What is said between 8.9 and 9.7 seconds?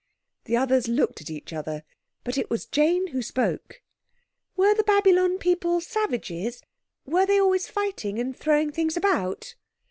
about?"